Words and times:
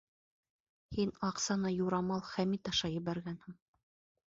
Һин 0.97 1.11
аҡсаны 1.29 1.75
юрамал 1.75 2.27
Хәмит 2.33 2.77
аша 2.77 2.95
ебәргәнһең. 2.99 3.63